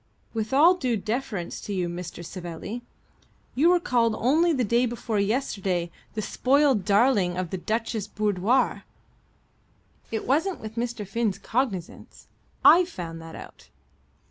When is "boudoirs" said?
8.07-8.81